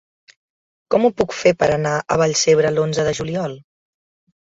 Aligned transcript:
Com 0.95 1.05
ho 1.05 1.11
puc 1.21 1.35
fer 1.43 1.53
per 1.61 1.69
anar 1.77 1.93
a 1.99 2.19
Vallcebre 2.25 2.75
l'onze 2.75 3.09
de 3.11 3.17
juliol? 3.23 3.59